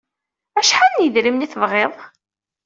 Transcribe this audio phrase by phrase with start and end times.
[0.59, 1.95] Acḥal n yedrimen ay tebɣiḍ?